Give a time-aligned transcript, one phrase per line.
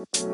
[0.00, 0.24] Assalamualaikum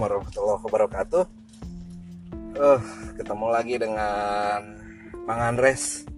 [0.00, 1.28] warahmatullahi wabarakatuh.
[2.56, 2.80] Uh,
[3.20, 4.72] ketemu lagi dengan
[5.28, 6.08] Bang Andres,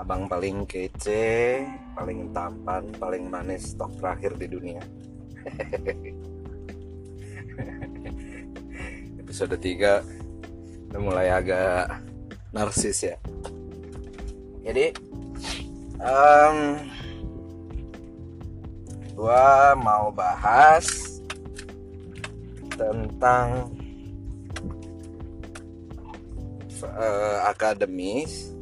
[0.00, 1.60] abang paling kece,
[1.92, 4.80] paling tampan, paling manis stok terakhir di dunia.
[9.34, 12.06] Episode 3 udah mulai agak
[12.54, 13.18] narsis ya.
[14.62, 14.94] Jadi,
[15.98, 16.78] um,
[19.18, 21.18] gua mau bahas
[22.78, 23.74] tentang
[26.94, 28.54] uh, akademis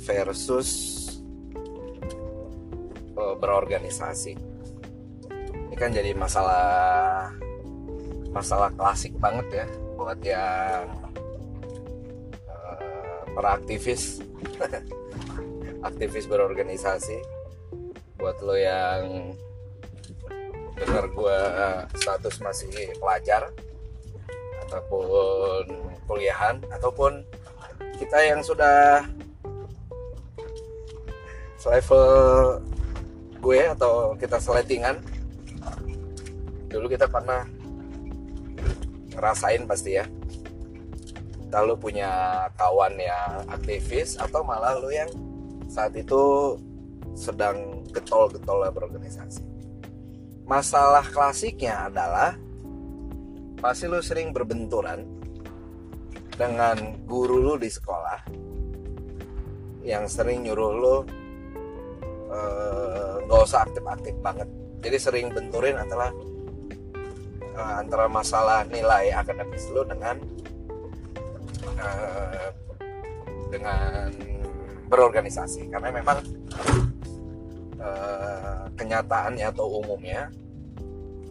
[0.00, 0.72] versus
[3.20, 4.32] uh, berorganisasi.
[5.68, 7.36] Ini kan jadi masalah
[8.36, 10.84] masalah klasik banget ya buat yang
[12.44, 14.20] uh, para aktivis.
[15.88, 17.16] Aktivis berorganisasi.
[18.20, 19.32] Buat lo yang
[20.76, 21.38] dengar gue
[21.96, 23.48] status masih pelajar
[24.68, 25.72] ataupun
[26.04, 27.24] kuliahan ataupun
[27.96, 29.08] kita yang sudah
[31.56, 32.60] selevel
[33.40, 35.00] gue atau kita seletingan
[36.68, 37.48] dulu kita pernah
[39.16, 40.04] ngerasain pasti ya.
[41.46, 45.08] Kita lu punya kawan yang aktivis atau malah lu yang
[45.66, 46.54] saat itu
[47.16, 49.40] sedang getol-getol berorganisasi.
[50.46, 52.36] Masalah klasiknya adalah
[53.58, 55.02] pasti lu sering berbenturan
[56.36, 58.20] dengan guru lu di sekolah
[59.80, 60.96] yang sering nyuruh lu
[62.30, 64.48] eh, nggak uh, usah aktif-aktif banget.
[64.84, 66.12] Jadi sering benturin adalah
[67.56, 70.20] uh, antara masalah nilai akademis lu dengan
[71.80, 72.48] uh,
[73.50, 74.12] dengan
[74.86, 76.18] berorganisasi karena memang
[77.80, 80.30] uh, kenyataannya atau umumnya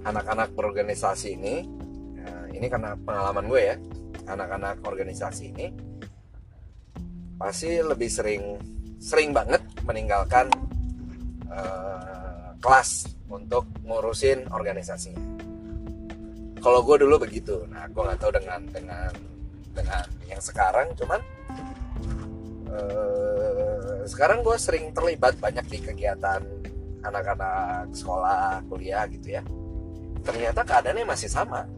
[0.03, 1.55] anak-anak berorganisasi ini
[2.19, 3.77] uh, ini karena pengalaman gue ya
[4.25, 5.67] anak-anak organisasi ini
[7.35, 8.43] pasti lebih sering
[8.97, 10.49] sering banget meninggalkan
[11.51, 15.34] uh, kelas untuk ngurusin organisasinya.
[16.65, 19.13] Kalau gue dulu begitu, nah gue nggak tahu dengan dengan
[19.69, 21.21] dengan yang sekarang, cuman
[22.73, 26.41] uh, sekarang gue sering terlibat banyak di kegiatan
[27.05, 29.45] anak-anak sekolah kuliah gitu ya.
[30.25, 31.69] Ternyata keadaannya masih sama.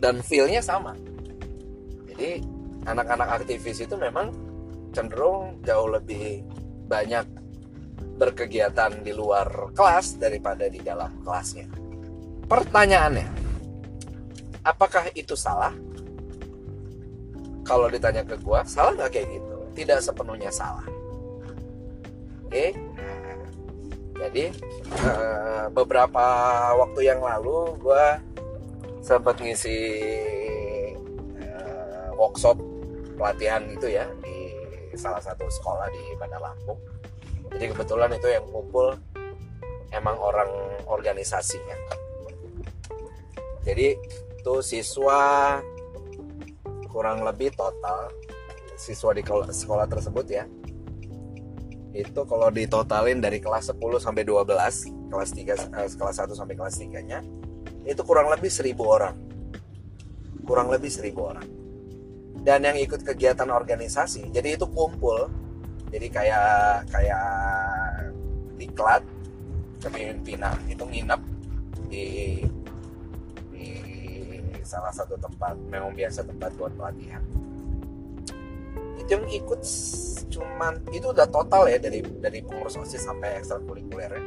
[0.00, 0.96] Dan feelnya sama.
[2.08, 2.40] Jadi
[2.88, 4.32] anak-anak aktivis itu memang
[4.96, 6.40] cenderung jauh lebih
[6.88, 7.28] banyak
[8.16, 11.68] berkegiatan di luar kelas daripada di dalam kelasnya.
[12.48, 13.51] Pertanyaannya
[14.62, 15.74] apakah itu salah?
[17.62, 19.56] Kalau ditanya ke gua salah nggak kayak gitu?
[19.78, 20.86] Tidak sepenuhnya salah.
[22.46, 22.50] Oke?
[22.50, 22.70] Okay?
[24.22, 24.54] jadi
[25.02, 26.24] uh, beberapa
[26.78, 28.04] waktu yang lalu gue
[29.02, 29.78] sempat ngisi
[31.42, 32.54] uh, workshop
[33.18, 34.54] pelatihan itu ya di
[34.94, 36.78] salah satu sekolah di Bandar Lampung.
[37.50, 38.94] Jadi kebetulan itu yang kumpul
[39.90, 40.48] emang orang
[40.86, 41.76] organisasinya.
[43.66, 43.98] Jadi
[44.42, 45.62] itu siswa
[46.90, 48.10] kurang lebih total
[48.74, 49.22] siswa di
[49.54, 50.50] sekolah tersebut ya.
[51.94, 56.74] Itu kalau ditotalin dari kelas 10 sampai 12 kelas 3 eh, kelas 1 sampai kelas
[56.74, 57.22] 3 nya
[57.86, 59.14] itu kurang lebih 1000 orang.
[60.42, 61.46] Kurang lebih 1000 orang.
[62.42, 65.30] Dan yang ikut kegiatan organisasi jadi itu kumpul.
[65.94, 67.26] Jadi kayak kayak
[68.58, 69.06] diklat
[69.78, 71.20] kepemimpinan itu nginep
[71.86, 72.04] di
[72.42, 72.61] di
[74.72, 77.20] salah satu tempat memang biasa tempat buat pelatihan.
[78.96, 79.60] Itu yang ikut
[80.32, 84.24] cuman itu udah total ya dari dari pengurus osis sampai ekstrakurikuler ya.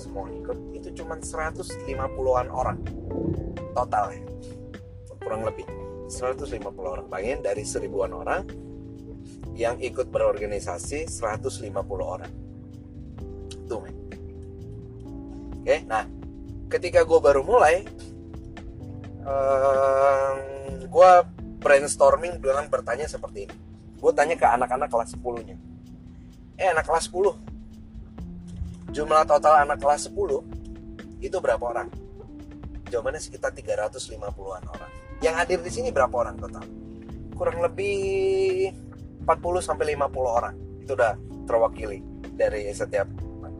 [0.00, 2.80] Semua ikut itu cuman 150-an orang.
[3.76, 4.22] Total ya.
[5.20, 5.68] Kurang lebih.
[6.08, 7.06] 150 orang.
[7.12, 8.48] Bayangin dari seribuan orang
[9.52, 11.68] yang ikut berorganisasi 150
[12.00, 12.32] orang.
[13.68, 13.96] Tuh men.
[15.60, 16.08] Oke nah
[16.72, 17.84] ketika gue baru mulai
[19.22, 20.36] um,
[20.86, 21.12] gue
[21.62, 23.56] brainstorming dengan bertanya seperti ini.
[23.98, 25.56] Gue tanya ke anak-anak kelas 10 nya
[26.62, 31.88] eh anak kelas 10 jumlah total anak kelas 10 itu berapa orang?
[32.90, 34.90] Jawabannya sekitar 350-an orang.
[35.22, 36.66] Yang hadir di sini berapa orang total?
[37.32, 38.68] Kurang lebih
[39.24, 39.32] 40
[39.64, 40.54] sampai 50 orang.
[40.82, 41.14] Itu udah
[41.46, 42.04] terwakili
[42.36, 43.06] dari setiap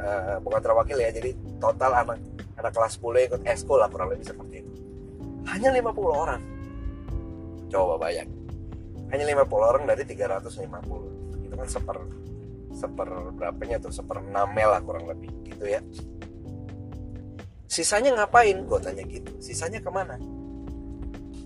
[0.02, 1.30] uh, bukan terwakili ya jadi
[1.62, 2.18] total anak
[2.58, 4.71] anak kelas 10 ikut eskul lah kurang lebih seperti itu
[5.50, 6.42] hanya 50 orang.
[7.72, 8.30] Coba bayang.
[9.10, 11.98] Hanya 50 orang dari 350 itu kan seper
[12.72, 13.92] seper berapanya tuh?
[13.92, 15.80] Seper 6 mil lah kurang lebih gitu ya.
[17.68, 18.64] Sisanya ngapain?
[18.68, 19.32] Gue tanya gitu.
[19.40, 20.16] Sisanya ke mana?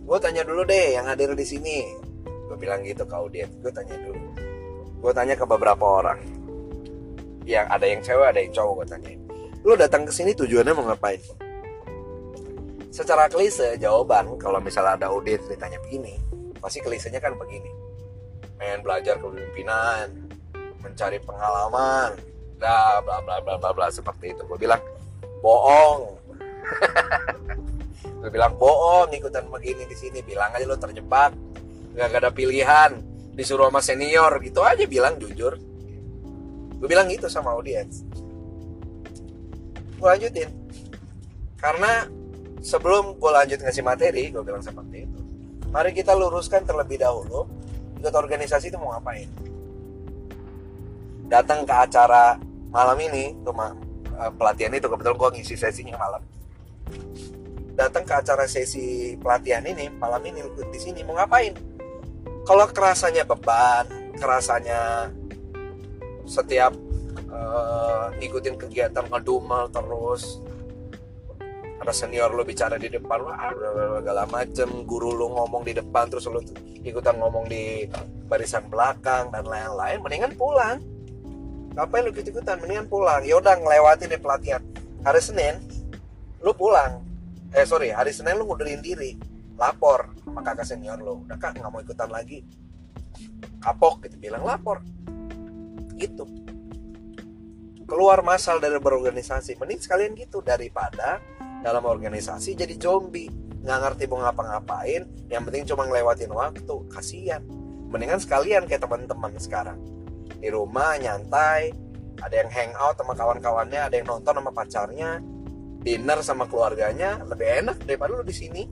[0.07, 1.87] Gue tanya dulu deh yang hadir di sini.
[2.47, 3.51] Gue bilang gitu ke audiens.
[3.59, 4.27] Gue tanya dulu.
[5.03, 6.19] Gue tanya ke beberapa orang.
[7.47, 9.27] Yang ada yang cewek ada yang cowok gue tanya
[9.67, 11.19] lu datang ke sini tujuannya mau ngapain
[12.97, 16.17] secara klise jawaban kalau misalnya ada audiens ditanya begini
[16.67, 17.71] pasti klisenya kan begini.
[18.57, 20.11] Pengen belajar kepemimpinan
[20.81, 22.17] mencari pengalaman
[22.57, 24.43] bla bla bla bla bla bla seperti itu.
[24.49, 24.83] Gue bilang
[25.45, 26.19] bohong.
[28.27, 30.25] Gue bilang bohong ikutan begini di sini.
[30.25, 31.31] Bilang aja lo terjebak
[31.95, 32.99] nggak ada pilihan
[33.37, 34.33] disuruh sama senior.
[34.43, 35.55] Gitu aja bilang jujur.
[36.83, 38.03] Gue bilang gitu sama audiens.
[40.01, 40.51] Gue lanjutin.
[41.57, 42.11] Karena
[42.63, 45.21] sebelum gue lanjut ngasih materi gue bilang seperti itu.
[45.71, 47.49] Mari kita luruskan terlebih dahulu
[48.01, 49.29] ikut organisasi itu mau ngapain?
[51.27, 52.39] Datang ke acara
[52.71, 56.23] malam ini tuh eh, pelatihan itu kebetulan gue ngisi sesinya malam.
[57.77, 60.41] Datang ke acara sesi pelatihan ini malam ini
[60.73, 61.53] di sini mau ngapain?
[62.47, 65.13] Kalau kerasanya beban kerasanya
[66.25, 66.73] setiap
[67.29, 70.41] uh, ngikutin kegiatan ngedumel terus
[71.87, 73.55] ada senior lo bicara di depan wah
[74.03, 74.83] segala macem.
[74.83, 76.43] Guru lo ngomong di depan terus lo
[76.83, 77.87] ikutan ngomong di
[78.27, 80.03] barisan belakang dan lain-lain.
[80.03, 80.83] Mendingan pulang.
[81.79, 83.23] Ngapain lo ikut ikutan mendingan pulang.
[83.23, 84.67] Yaudah ngelewatin deh pelatihan.
[85.07, 85.63] Hari Senin
[86.43, 87.07] lu pulang.
[87.55, 89.15] Eh sorry hari Senin lu ngundurin diri.
[89.55, 91.23] Lapor sama kakak senior lu.
[91.23, 92.43] Udah kak nggak mau ikutan lagi.
[93.63, 94.19] Kapok gitu.
[94.19, 94.83] Bilang lapor.
[95.95, 96.27] Gitu.
[97.87, 99.55] Keluar masal dari berorganisasi.
[99.55, 101.23] Mending sekalian gitu daripada
[101.63, 103.31] dalam organisasi jadi zombie.
[103.67, 107.43] Nggak ngerti mau ngapa-ngapain yang penting cuma ngelewatin waktu kasihan.
[107.91, 109.79] Mendingan sekalian kayak teman-teman sekarang.
[110.39, 111.75] Di rumah nyantai
[112.23, 115.21] ada yang hangout sama kawan-kawannya ada yang nonton sama pacarnya
[115.87, 118.63] dinner sama keluarganya lebih enak daripada lu di sini.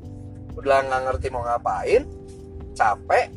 [0.55, 2.07] Udah nggak ngerti mau ngapain
[2.75, 3.31] capek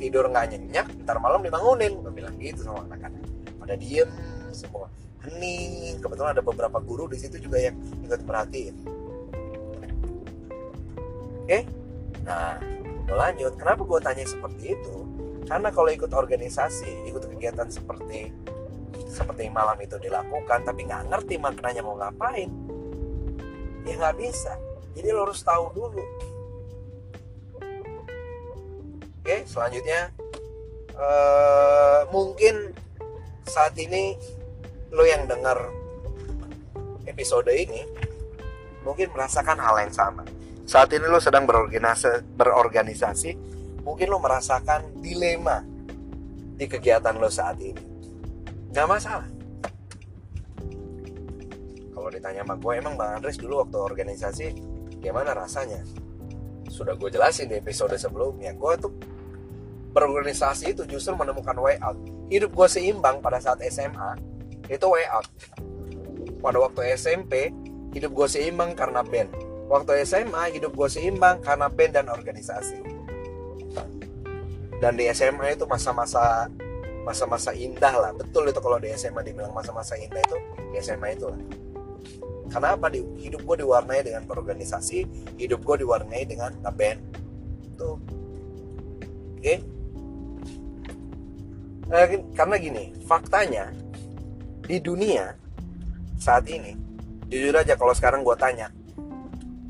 [0.00, 2.00] tidur nggak nyenyak ntar malam dibangunin.
[2.00, 3.24] Gue bilang gitu sama anak-anak.
[3.60, 4.08] Pada diem
[4.52, 4.88] semua
[5.26, 5.98] hening.
[6.02, 9.02] Kebetulan ada beberapa guru di situ juga yang ikut perhatiin
[11.42, 11.58] oke?
[12.24, 12.56] Nah
[13.12, 13.52] lanjut.
[13.58, 14.96] Kenapa gue tanya seperti itu?
[15.44, 18.32] Karena kalau ikut organisasi ikut kegiatan seperti
[19.12, 22.48] seperti malam itu dilakukan tapi nggak ngerti maknanya mau ngapain
[23.84, 24.56] ya nggak bisa.
[24.96, 26.04] Jadi lo harus tahu dulu.
[29.22, 30.10] Oke selanjutnya
[30.96, 32.72] uh, mungkin
[33.44, 34.16] saat ini
[34.92, 35.56] lo yang dengar
[37.08, 37.80] episode ini
[38.84, 40.22] mungkin merasakan hal yang sama.
[40.68, 43.30] Saat ini lo sedang berorganisasi berorganisasi
[43.88, 45.64] mungkin lo merasakan dilema
[46.60, 47.82] di kegiatan lo saat ini.
[48.68, 49.28] Nggak masalah.
[51.92, 54.46] Kalau ditanya sama gue emang bang Andres dulu waktu organisasi
[55.00, 55.80] gimana rasanya?
[56.68, 58.92] Sudah gue jelasin di episode sebelumnya gue tuh
[59.92, 61.96] berorganisasi itu justru menemukan way out.
[62.28, 64.31] Hidup gue seimbang pada saat SMA
[64.70, 65.26] itu way out
[66.42, 67.54] pada waktu SMP
[67.94, 69.30] hidup gue seimbang karena band.
[69.70, 72.82] Waktu SMA hidup gue seimbang karena band dan organisasi.
[74.82, 76.50] Dan di SMA itu masa-masa
[77.06, 78.10] masa-masa indah lah.
[78.14, 80.36] Betul itu kalau di SMA dibilang masa-masa indah itu
[80.74, 81.40] di SMA itu lah
[82.52, 84.98] karena apa di hidup gue diwarnai dengan berorganisasi
[85.40, 87.00] hidup gue diwarnai dengan ngeband
[87.80, 89.40] tuh oke?
[89.40, 89.58] Okay?
[91.88, 92.04] nah,
[92.36, 93.72] karena gini faktanya
[94.66, 95.34] di dunia
[96.18, 96.74] saat ini
[97.28, 98.70] jujur aja kalau sekarang gue tanya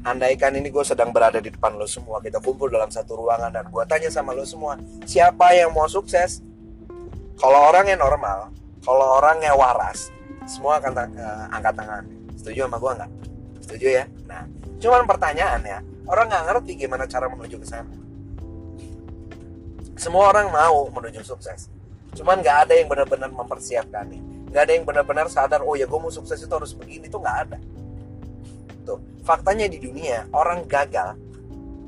[0.03, 3.67] andaikan ini gue sedang berada di depan lo semua kita kumpul dalam satu ruangan dan
[3.71, 6.43] gue tanya sama lo semua siapa yang mau sukses
[7.39, 8.51] kalau orang yang normal
[8.83, 10.11] kalau orang yang waras
[10.45, 12.05] semua akan uh, angkat tangan
[12.43, 13.11] Setuju sama gue nggak?
[13.63, 14.05] Setuju ya?
[14.27, 14.43] Nah,
[14.83, 15.79] cuman pertanyaannya,
[16.11, 17.95] orang nggak ngerti gimana cara menuju ke sana.
[19.95, 21.71] Semua orang mau menuju sukses.
[22.19, 24.19] Cuman nggak ada yang benar-benar mempersiapkannya.
[24.53, 27.09] Nggak ada yang benar-benar sadar, oh ya gue mau sukses itu harus begini.
[27.09, 27.59] Itu nggak ada.
[28.85, 31.17] Tuh, faktanya di dunia, orang gagal,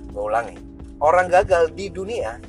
[0.09, 0.56] gue ulangi,
[0.99, 2.40] orang gagal di dunia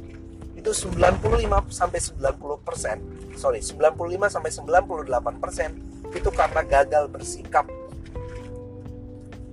[0.56, 1.22] itu 95
[1.70, 2.98] sampai 90 persen,
[3.36, 5.70] sorry 95 sampai 98 persen
[6.16, 7.68] itu karena gagal bersikap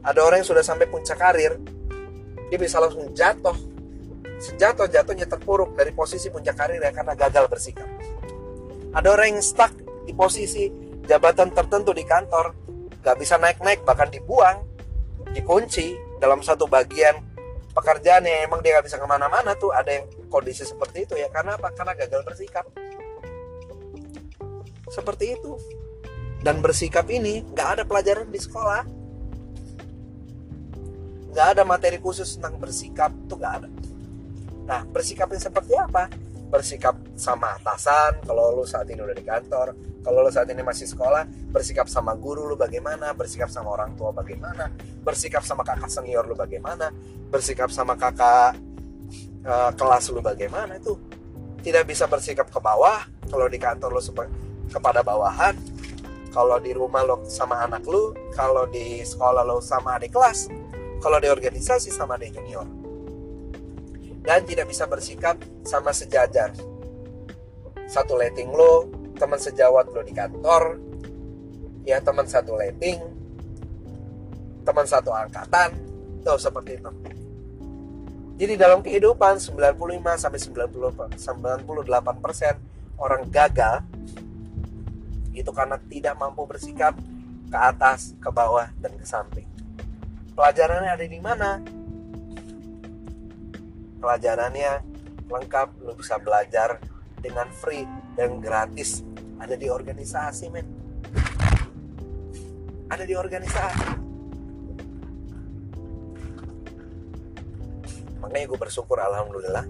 [0.02, 1.58] ada orang yang sudah sampai puncak karir
[2.50, 3.54] dia bisa langsung jatuh
[4.42, 7.86] sejatuh jatuhnya terpuruk dari posisi puncak karir ya karena gagal bersikap
[8.94, 9.74] ada orang yang stuck
[10.12, 10.68] di posisi
[11.08, 12.52] jabatan tertentu di kantor
[13.00, 14.60] gak bisa naik-naik bahkan dibuang
[15.32, 17.16] dikunci dalam satu bagian
[17.72, 19.72] pekerjaan yang emang dia nggak bisa ke mana-mana tuh.
[19.72, 21.32] Ada yang kondisi seperti itu ya.
[21.32, 21.72] Karena apa?
[21.72, 22.68] Karena gagal bersikap.
[24.92, 25.56] Seperti itu.
[26.44, 28.82] Dan bersikap ini nggak ada pelajaran di sekolah.
[31.32, 33.68] Nggak ada materi khusus tentang bersikap tuh nggak ada.
[34.68, 36.12] Nah bersikapnya seperti apa?
[36.52, 40.90] Bersikap sama atasan kalau lu saat ini udah di kantor kalau lu saat ini masih
[40.90, 43.14] sekolah bersikap sama guru lu bagaimana?
[43.14, 44.66] Bersikap sama orang tua bagaimana?
[45.06, 46.90] Bersikap sama kakak senior lu bagaimana?
[47.30, 48.58] Bersikap sama kakak
[49.46, 50.82] uh, kelas lu bagaimana?
[50.82, 50.98] Itu
[51.62, 53.06] tidak bisa bersikap ke bawah.
[53.30, 54.02] Kalau di kantor lu
[54.74, 55.54] kepada bawahan.
[56.32, 60.48] Kalau di rumah lo sama anak lu kalau di sekolah lo sama adik kelas
[60.96, 62.64] kalau di organisasi sama adik junior.
[64.24, 66.56] Dan tidak bisa bersikap sama sejajar.
[67.84, 70.82] Satu letting lo teman sejawat lo di kantor
[71.86, 72.98] ya teman satu letting
[74.66, 75.78] teman satu angkatan
[76.26, 76.90] tuh seperti itu
[78.42, 79.78] jadi dalam kehidupan 95
[80.18, 82.58] sampai 90 98 persen
[82.98, 83.86] orang gagal
[85.30, 86.92] itu karena tidak mampu bersikap
[87.48, 89.48] ke atas, ke bawah, dan ke samping.
[90.36, 91.60] Pelajarannya ada di mana?
[94.02, 94.82] pelajarannya
[95.30, 96.82] lengkap lu bisa belajar
[97.22, 99.04] dengan free dan gratis.
[99.42, 100.66] Ada di organisasi men.
[102.86, 103.86] Ada di organisasi.
[108.22, 109.66] Makanya gue bersyukur alhamdulillah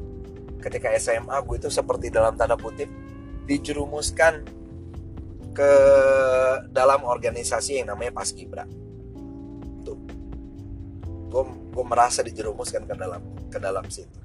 [0.62, 2.86] ketika SMA gue itu seperti dalam tanda kutip
[3.48, 4.46] dijerumuskan
[5.52, 5.72] ke
[6.70, 8.68] dalam organisasi yang namanya Paskibra
[9.82, 9.98] tuh.
[11.32, 14.20] Gue gue merasa dijerumuskan ke dalam ke dalam situ.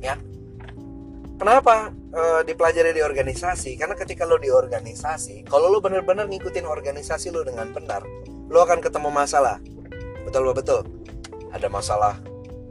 [0.00, 0.16] Ya
[1.36, 3.74] kenapa e, dipelajari di organisasi?
[3.78, 8.02] Karena ketika lo di organisasi kalau lo bener-bener ngikutin organisasi lo dengan benar
[8.48, 9.58] lo akan ketemu masalah.
[10.24, 10.82] Betul betul?
[11.52, 12.18] Ada masalah.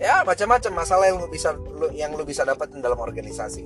[0.02, 3.64] Ya macam-macam masalah yang lo bisa lo, yang lo bisa dapetin dalam organisasi.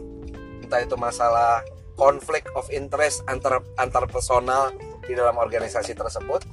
[0.64, 1.64] Entah itu masalah
[1.98, 4.70] konflik of interest antar antar personal
[5.08, 6.46] di dalam organisasi tersebut.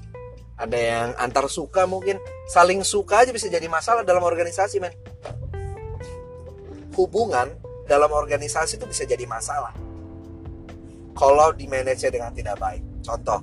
[0.54, 2.16] Ada yang antar suka mungkin.
[2.46, 4.94] Saling suka aja bisa jadi masalah dalam organisasi men.
[6.94, 7.50] Hubungan
[7.84, 9.72] dalam organisasi itu bisa jadi masalah
[11.14, 12.82] kalau di manage dengan tidak baik.
[13.06, 13.40] Contoh,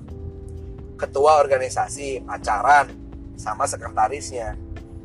[1.00, 2.92] ketua organisasi pacaran
[3.34, 4.54] sama sekretarisnya.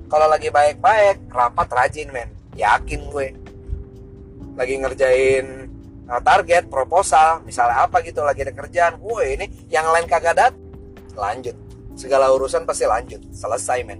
[0.07, 2.29] Kalau lagi baik-baik, rapat rajin men.
[2.55, 3.27] Yakin gue.
[4.59, 5.45] Lagi ngerjain
[6.11, 8.99] uh, target, proposal, misalnya apa gitu lagi ada kerjaan.
[8.99, 10.53] Woi ini yang lain kagak dat,
[11.15, 11.55] lanjut.
[11.97, 13.99] Segala urusan pasti lanjut, selesai men.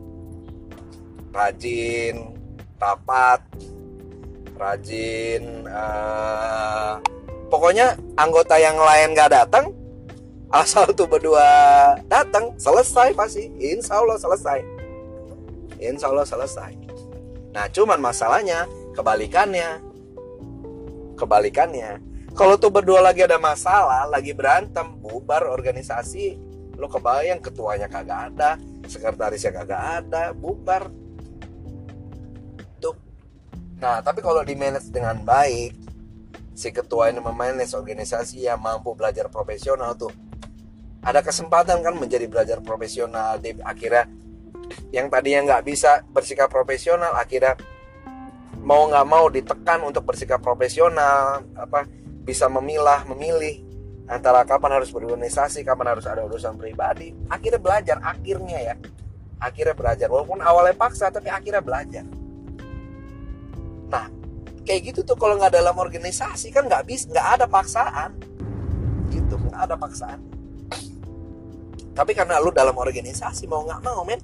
[1.32, 2.36] Rajin,
[2.80, 3.44] rapat,
[4.58, 7.00] rajin uh,
[7.48, 9.72] pokoknya anggota yang lain gak datang
[10.52, 11.46] asal tuh berdua
[12.08, 13.52] datang selesai pasti.
[13.60, 14.60] Insya Allah selesai.
[15.78, 16.72] Insya Allah selesai.
[17.52, 19.84] Nah cuman masalahnya kebalikannya.
[21.18, 26.38] Kebalikannya kalau tuh berdua lagi ada masalah lagi berantem bubar organisasi
[26.78, 30.94] lo kebayang ketuanya kagak ada sekretarisnya kagak ada bubar
[33.78, 35.88] Nah, tapi kalau di manage dengan baik,
[36.58, 40.10] si ketua ini memanage organisasi yang mampu belajar profesional tuh
[41.06, 44.10] ada kesempatan kan menjadi belajar profesional di akhirnya
[44.90, 47.54] yang tadinya nggak bisa bersikap profesional akhirnya
[48.66, 51.86] mau nggak mau ditekan untuk bersikap profesional apa
[52.26, 53.62] bisa memilah memilih
[54.10, 58.76] antara kapan harus berorganisasi kapan harus ada urusan pribadi akhirnya belajar akhirnya ya
[59.38, 60.10] akhirnya belajar.
[60.10, 62.02] Walaupun awalnya paksa tapi akhirnya belajar
[63.88, 64.12] Nah,
[64.68, 68.12] kayak gitu tuh kalau nggak dalam organisasi kan nggak bisa, nggak ada paksaan,
[69.12, 70.20] gitu, nggak ada paksaan.
[71.96, 74.22] Tapi karena lu dalam organisasi mau nggak mau, men,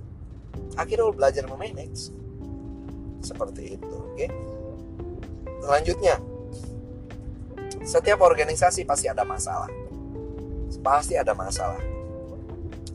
[0.75, 2.11] akhirnya lu belajar memanage.
[3.23, 4.13] Seperti itu, oke?
[4.19, 4.29] Okay?
[5.63, 6.19] Selanjutnya,
[7.87, 9.71] setiap organisasi pasti ada masalah,
[10.83, 11.79] pasti ada masalah.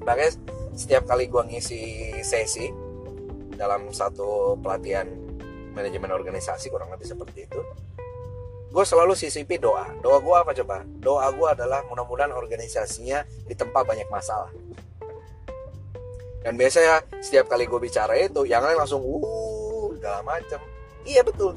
[0.05, 0.37] Makanya
[0.77, 2.69] setiap kali gua ngisi sesi
[3.57, 5.28] dalam satu pelatihan
[5.73, 7.61] manajemen organisasi kurang lebih seperti itu.
[8.69, 9.89] Gue selalu sisipi doa.
[10.05, 10.85] Doa gue apa coba?
[11.01, 14.53] Doa gue adalah mudah-mudahan organisasinya ditempa banyak masalah.
[16.45, 20.61] Dan biasanya setiap kali gue bicara itu yang lain langsung uh segala macem.
[21.09, 21.57] Iya betul.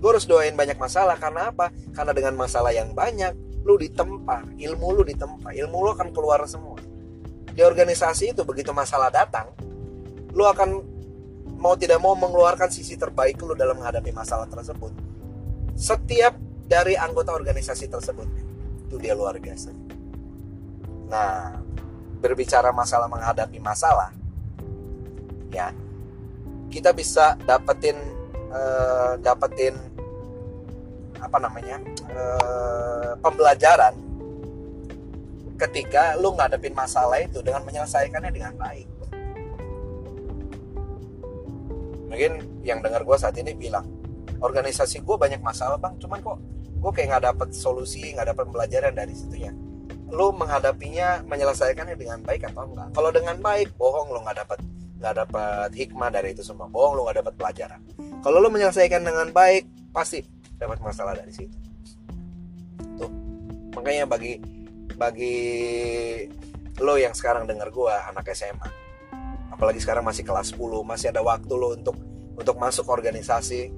[0.00, 1.20] Gue harus doain banyak masalah.
[1.20, 1.68] Karena apa?
[1.92, 4.56] Karena dengan masalah yang banyak lu ditempa.
[4.56, 5.52] Ilmu lu ditempa.
[5.52, 6.80] Ilmu lu akan keluar semua.
[7.52, 9.52] Di organisasi itu begitu masalah datang
[10.38, 10.86] lu akan
[11.58, 14.94] mau tidak mau mengeluarkan sisi terbaik lu dalam menghadapi masalah tersebut.
[15.74, 18.26] Setiap dari anggota organisasi tersebut
[18.88, 19.74] itu dia luar biasa.
[21.10, 21.58] Nah,
[22.22, 24.10] berbicara masalah menghadapi masalah,
[25.50, 25.74] ya
[26.68, 27.96] kita bisa dapetin
[28.52, 29.74] uh, dapetin
[31.18, 33.96] apa namanya uh, pembelajaran
[35.58, 38.86] ketika lu ngadepin masalah itu dengan menyelesaikannya dengan baik
[42.08, 43.84] mungkin yang dengar gue saat ini bilang
[44.40, 45.94] organisasi gue banyak masalah bang.
[46.00, 46.38] Cuman kok
[46.78, 49.52] gue kayak nggak dapet solusi nggak dapet pembelajaran dari situ ya.
[50.08, 52.88] Lu menghadapinya menyelesaikannya dengan baik atau enggak?
[52.96, 54.58] Kalau dengan baik bohong lu nggak dapet
[54.98, 56.66] nggak dapat hikmah dari itu semua.
[56.66, 57.80] Bohong lu nggak dapat pelajaran.
[58.24, 60.24] Kalau lu menyelesaikan dengan baik pasti
[60.56, 61.54] dapat masalah dari situ.
[62.98, 63.12] Tuh.
[63.76, 64.40] Makanya bagi
[64.98, 65.36] bagi
[66.78, 68.87] lo yang sekarang dengar gua anak SMA
[69.58, 71.98] apalagi sekarang masih kelas 10 masih ada waktu lo untuk
[72.38, 73.74] untuk masuk organisasi.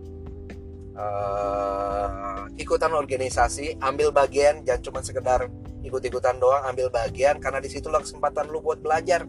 [1.01, 5.49] Uh, ikutan organisasi ambil bagian jangan cuma sekedar
[5.81, 9.25] ikut-ikutan doang ambil bagian karena di situlah kesempatan lu buat belajar.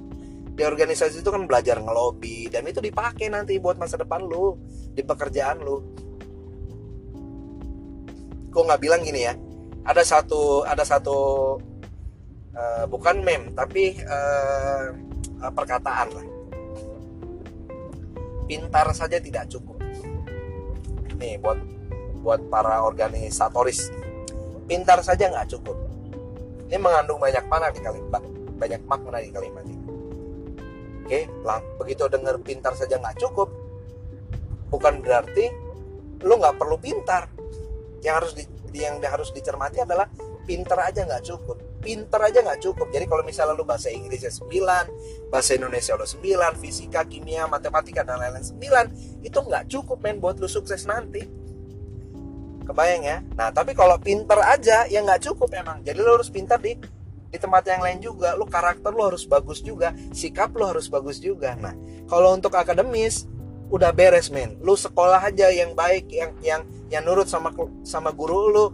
[0.51, 4.59] Di organisasi itu kan belajar ngelobi dan itu dipakai nanti buat masa depan lu
[4.91, 5.79] di pekerjaan lu.
[8.51, 9.31] Kok nggak bilang gini ya
[9.87, 11.17] ada satu ada satu
[12.51, 14.91] uh, bukan meme tapi uh,
[15.55, 16.30] perkataan lah
[18.51, 19.79] pintar saja tidak cukup.
[21.15, 21.55] Nih buat
[22.19, 23.87] buat para organisatoris.
[24.67, 25.79] Pintar saja nggak cukup.
[26.67, 28.19] Ini mengandung banyak mana di kalimat
[28.59, 29.87] banyak makna di kalimat ini.
[31.07, 33.47] Oke lah begitu dengar pintar saja nggak cukup
[34.67, 35.47] bukan berarti
[36.27, 37.31] lu nggak perlu pintar.
[38.03, 38.43] Yang harus di,
[38.75, 40.11] yang harus dicermati adalah
[40.43, 42.93] pintar aja nggak cukup pintar aja nggak cukup.
[42.93, 46.21] Jadi kalau misalnya lu bahasa Inggrisnya 9 bahasa Indonesia lo 9
[46.61, 51.25] fisika kimia matematika dan lain-lain 9 itu nggak cukup men buat lu sukses nanti.
[52.61, 53.17] Kebayang ya?
[53.35, 55.81] Nah tapi kalau pinter aja ya nggak cukup emang.
[55.81, 56.77] Jadi lo harus pintar di
[57.31, 58.37] di tempat yang lain juga.
[58.37, 59.91] Lo karakter lo harus bagus juga.
[60.13, 61.57] Sikap lo harus bagus juga.
[61.57, 61.73] Nah
[62.05, 63.25] kalau untuk akademis
[63.73, 64.61] udah beres men.
[64.61, 66.61] Lu sekolah aja yang baik yang yang
[66.93, 67.49] yang nurut sama
[67.81, 68.65] sama guru lu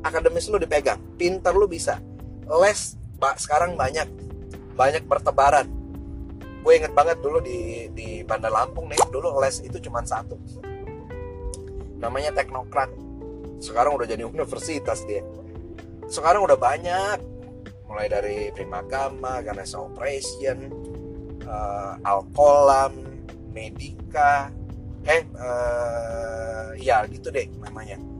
[0.00, 0.98] akademis lu dipegang.
[1.20, 2.00] Pinter lu bisa
[2.48, 2.96] les
[3.40, 4.08] sekarang banyak
[4.74, 5.66] banyak bertebaran.
[6.64, 10.36] Gue inget banget dulu di di Bandar Lampung nih dulu les itu cuma satu.
[12.00, 12.90] Namanya teknokrat.
[13.60, 15.24] Sekarang udah jadi universitas dia.
[16.08, 17.18] Sekarang udah banyak.
[17.88, 20.66] Mulai dari Primagama, Ganesha Operation,
[21.46, 22.96] uh, Alkolam,
[23.54, 24.50] Medika,
[25.06, 28.13] eh uh, ya gitu deh namanya.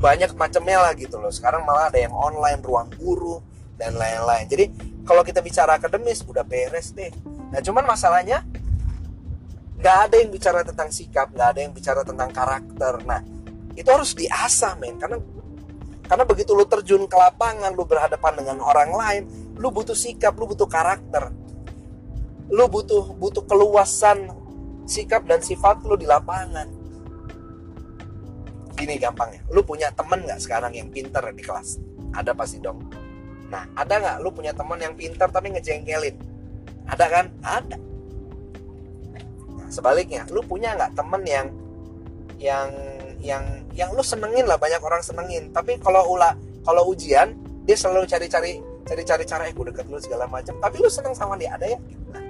[0.00, 1.28] Banyak macamnya lah gitu loh.
[1.28, 3.44] Sekarang malah ada yang online, ruang guru
[3.76, 4.48] dan lain-lain.
[4.48, 4.64] Jadi
[5.04, 7.12] kalau kita bicara akademis udah beres deh.
[7.52, 8.44] Nah cuman masalahnya
[9.80, 13.04] nggak ada yang bicara tentang sikap, nggak ada yang bicara tentang karakter.
[13.04, 13.20] Nah
[13.76, 15.20] itu harus diasah men karena
[16.10, 19.22] karena begitu lu terjun ke lapangan lu berhadapan dengan orang lain
[19.56, 21.30] lu butuh sikap lu butuh karakter
[22.50, 24.26] lu butuh butuh keluasan
[24.90, 26.66] sikap dan sifat lu di lapangan
[28.76, 31.78] gini gampangnya lu punya temen nggak sekarang yang pinter di kelas?
[32.14, 32.86] Ada pasti dong.
[33.50, 36.16] Nah ada nggak lu punya temen yang pinter tapi ngejengkelin?
[36.90, 37.26] Ada kan?
[37.44, 37.76] Ada.
[39.54, 41.46] Nah, sebaliknya lu punya nggak temen yang
[42.40, 42.68] yang
[43.20, 43.44] yang
[43.76, 45.52] yang lu senengin lah banyak orang senengin.
[45.52, 47.36] Tapi kalau ula kalau ujian
[47.68, 50.56] dia selalu cari-cari cari-cari cara eh gue deket lu segala macam.
[50.58, 51.78] Tapi lu seneng sama dia ada ya?
[52.10, 52.22] Nah,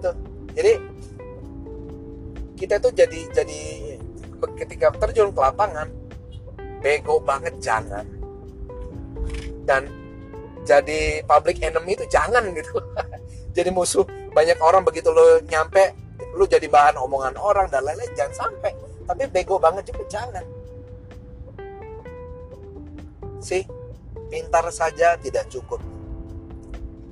[0.00, 0.14] tuh
[0.54, 0.72] jadi
[2.54, 3.60] kita tuh jadi jadi
[4.52, 5.88] ketika terjun ke lapangan
[6.84, 8.04] bego banget jangan.
[9.64, 9.88] Dan
[10.68, 12.76] jadi public enemy itu jangan gitu.
[13.56, 14.04] Jadi musuh
[14.34, 15.94] banyak orang begitu lo nyampe
[16.34, 18.74] lu jadi bahan omongan orang dan lain-lain jangan sampai.
[19.06, 20.42] Tapi bego banget juga jangan.
[23.38, 23.62] Sih
[24.26, 25.78] pintar saja tidak cukup.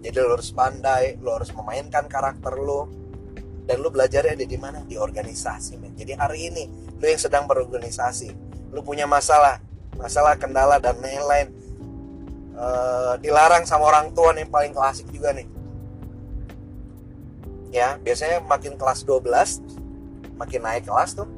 [0.02, 2.90] Jadi lo harus pandai lo harus memainkan karakter lo
[3.62, 4.82] dan lo belajarnya ada di mana?
[4.82, 5.94] Di organisasi men.
[5.94, 6.64] Jadi hari ini
[6.98, 8.28] lo yang sedang berorganisasi
[8.74, 9.60] lo punya masalah
[9.94, 11.52] masalah kendala dan lain-lain
[12.56, 15.46] uh, dilarang sama orang tua nih paling klasik juga nih.
[17.72, 19.30] Ya biasanya makin kelas 12
[20.36, 21.28] makin naik kelas tuh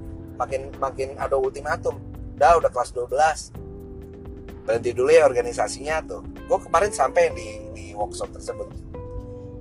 [0.41, 2.01] makin makin ada ultimatum.
[2.41, 6.25] Udah udah kelas 12 berhenti dulu ya organisasinya tuh.
[6.49, 8.73] Gue kemarin sampai di, di workshop tersebut.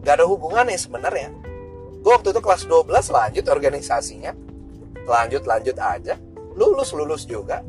[0.04, 1.42] Gak ada hubungannya sebenarnya
[2.04, 4.36] gue waktu itu kelas 12 lanjut organisasinya.
[5.08, 6.20] Lanjut lanjut aja.
[6.60, 7.63] Lulus lulus juga.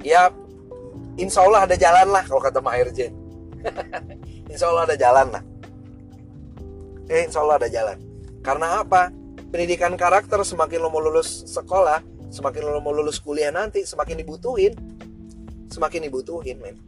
[0.00, 0.32] Ya
[1.20, 3.12] insya Allah ada jalan lah kalau kata Mahir Jen
[4.52, 5.42] insya Allah ada jalan lah.
[7.12, 8.00] Eh insya Allah ada jalan.
[8.40, 9.12] Karena apa?
[9.52, 12.00] Pendidikan karakter semakin lo mau lulus sekolah
[12.32, 14.72] semakin lo mau lulus kuliah nanti semakin dibutuhin.
[15.68, 16.80] Semakin dibutuhin men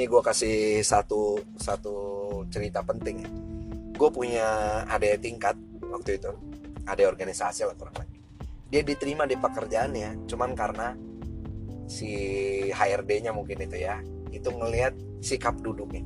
[0.00, 1.92] ini gue kasih satu satu
[2.48, 3.20] cerita penting.
[3.92, 5.52] Gue punya adik tingkat
[5.92, 6.32] waktu itu.
[6.88, 8.16] Ada organisasi lah kurang lebih.
[8.72, 10.96] Dia diterima di pekerjaannya cuman karena
[11.84, 12.08] si
[12.72, 14.00] HRD-nya mungkin itu ya
[14.32, 16.00] itu ngelihat sikap duduknya.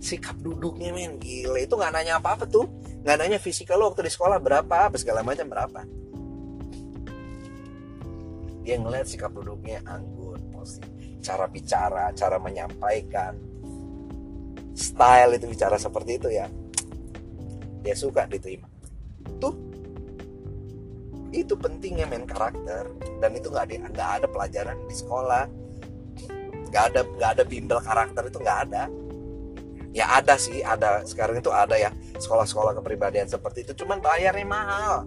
[0.00, 1.60] Sikap duduknya men gila.
[1.60, 2.72] Itu nggak nanya apa apa tuh.
[3.04, 5.84] Nggak nanya fisikal lo waktu di sekolah berapa apa segala macam berapa.
[8.64, 13.36] Dia ngeliat sikap duduknya anggun positif cara bicara cara menyampaikan.
[14.72, 16.48] Style itu bicara seperti itu ya.
[17.84, 18.68] Dia suka diterima.
[19.40, 19.54] Tuh
[21.30, 22.90] itu pentingnya main karakter.
[23.20, 25.44] Dan itu nggak ada nggak ada pelajaran di sekolah.
[26.72, 28.84] Nggak ada nggak ada bimbel karakter itu nggak ada.
[29.90, 31.04] Ya ada sih ada.
[31.04, 31.92] Sekarang itu ada ya.
[32.16, 33.84] Sekolah-sekolah kepribadian seperti itu.
[33.84, 35.04] Cuman bayarnya mahal.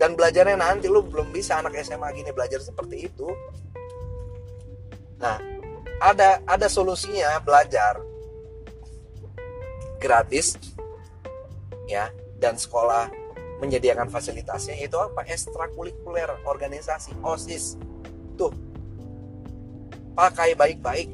[0.00, 3.28] Dan belajarnya nanti lu belum bisa anak SMA gini belajar seperti itu
[5.20, 5.36] nah
[6.00, 8.00] ada ada solusinya belajar.
[10.00, 10.56] Gratis
[11.84, 12.08] ya
[12.40, 13.12] dan sekolah
[13.60, 15.28] menyediakan fasilitasnya itu apa?
[15.28, 17.76] Ekstrakurikuler organisasi osis.
[18.40, 18.48] Tuh
[20.16, 21.12] pakai baik-baik.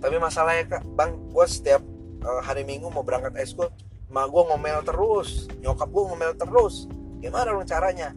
[0.00, 1.80] Tapi masalahnya kak bang gue setiap
[2.24, 3.72] uh, hari minggu mau berangkat eskul
[4.12, 6.84] ma gue ngomel terus nyokap gue ngomel terus.
[7.24, 8.12] Gimana dong caranya?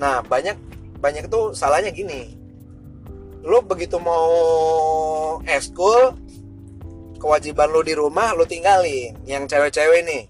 [0.00, 2.36] Nah banyak banyak itu salahnya gini.
[3.40, 6.12] Lo begitu mau eskul
[7.16, 10.22] kewajiban lo di rumah lo tinggalin yang cewek-cewek nih.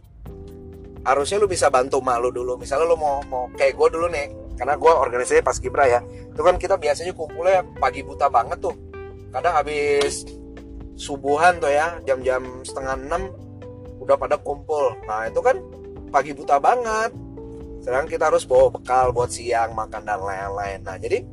[1.02, 2.54] Harusnya lu bisa bantu mak lu dulu.
[2.54, 6.00] Misalnya lu mau mau kayak gue dulu nih karena gue organisasinya pas kibra ya.
[6.06, 8.74] Itu kan kita biasanya kumpulnya pagi buta banget tuh.
[9.34, 10.26] Kadang habis
[10.94, 13.32] subuhan tuh ya jam-jam setengah enam
[13.98, 14.94] udah pada kumpul.
[15.08, 15.58] Nah itu kan
[16.10, 17.10] pagi buta banget
[17.80, 20.80] sedang kita harus bawa bekal buat siang makan dan lain-lain.
[20.84, 21.24] Nah jadi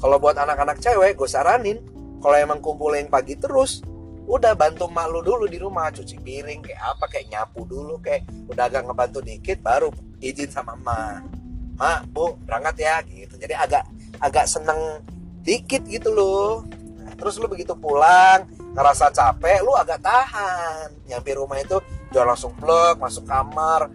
[0.00, 1.78] kalau buat anak-anak cewek gue saranin
[2.18, 3.84] kalau emang kumpulin pagi terus
[4.26, 8.24] udah bantu mak lu dulu di rumah cuci piring kayak apa kayak nyapu dulu kayak
[8.48, 9.90] udah agak ngebantu dikit baru
[10.22, 11.26] izin sama emak
[11.76, 13.34] mak bu berangkat ya gitu.
[13.36, 13.84] Jadi agak
[14.22, 15.02] agak seneng
[15.42, 16.62] dikit gitu loh.
[17.02, 20.94] Nah, terus lu begitu pulang ngerasa capek lu agak tahan.
[21.10, 21.82] Nyampe rumah itu
[22.14, 23.90] jangan langsung plek masuk kamar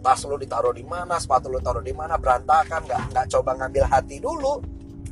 [0.00, 3.84] tas lu ditaruh di mana sepatu lu taruh di mana berantakan nggak nggak coba ngambil
[3.86, 4.62] hati dulu.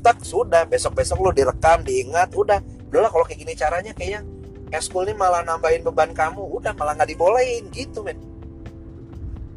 [0.01, 2.63] Tak sudah besok besok lu direkam diingat udah.
[2.91, 4.23] Udahlah kalau kayak gini caranya kayaknya
[4.71, 6.41] eskul ini malah nambahin beban kamu.
[6.41, 8.19] Udah malah nggak dibolehin gitu men.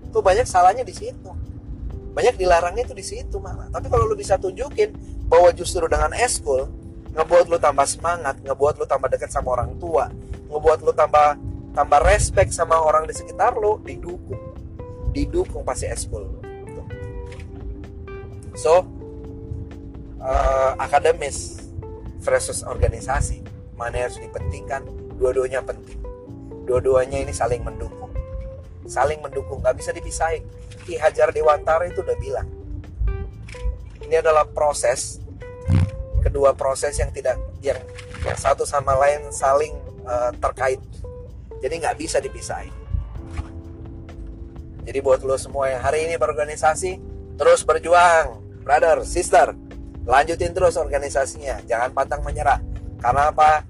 [0.09, 1.29] Tuh banyak salahnya di situ.
[2.09, 4.91] Banyak dilarangnya itu di situ malah tapi kalau lu bisa tunjukin
[5.29, 6.65] bahwa justru dengan eskul
[7.13, 10.09] ngebuat lu tambah semangat ngebuat lu tambah dekat sama orang tua
[10.49, 11.37] ngebuat lu tambah
[11.73, 14.37] tambah respect sama orang di sekitar lu didukung
[15.25, 16.27] didukung pasti eskul
[18.55, 18.83] so
[20.19, 21.67] uh, akademis
[22.19, 24.83] versus organisasi mana yang harus dipentingkan?
[25.15, 25.95] Dua-duanya penting.
[26.67, 28.11] Dua-duanya ini saling mendukung.
[28.83, 30.43] Saling mendukung nggak bisa dipisahin.
[30.83, 32.47] Ki Hajar Dewantara itu udah bilang
[34.03, 35.21] ini adalah proses
[36.25, 37.77] kedua proses yang tidak yang,
[38.25, 39.71] yang satu sama lain saling
[40.03, 40.81] uh, terkait.
[41.63, 42.78] Jadi nggak bisa dipisahin
[44.83, 46.99] jadi buat lo semua yang hari ini berorganisasi
[47.35, 48.41] terus berjuang.
[48.63, 49.55] Brother sister
[50.05, 51.63] lanjutin terus organisasinya.
[51.65, 52.61] Jangan pantang menyerah.
[52.99, 53.65] Karena apa?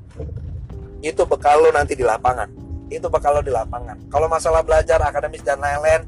[1.00, 2.50] Itu bekal lo nanti di lapangan.
[2.91, 4.10] Itu bekal lo di lapangan.
[4.12, 6.04] Kalau masalah belajar akademis dan lain-lain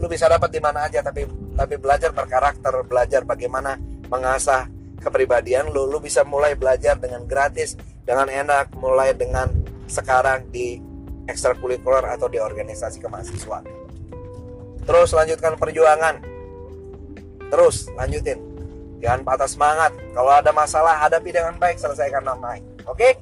[0.00, 1.04] lu bisa dapat di mana aja.
[1.04, 4.66] Tapi tapi belajar berkarakter belajar bagaimana mengasah
[5.02, 7.74] kepribadian lu lu bisa mulai belajar dengan gratis
[8.06, 9.50] dengan enak mulai dengan
[9.90, 10.78] sekarang di
[11.26, 13.81] ekstrakurikuler atau di organisasi kemahasiswaan
[14.82, 16.18] terus lanjutkan perjuangan
[17.52, 18.52] terus lanjutin
[19.02, 19.90] Jangan patah semangat.
[20.14, 22.62] Kalau ada masalah, hadapi dengan baik, selesaikan dengan baik.
[22.86, 22.94] Oke?
[22.94, 23.12] Okay?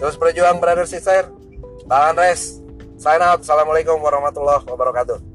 [0.00, 1.28] Terus berjuang, brother sister.
[1.84, 2.64] Bang Andres,
[2.96, 3.44] sign out.
[3.44, 5.27] Assalamualaikum warahmatullahi wabarakatuh.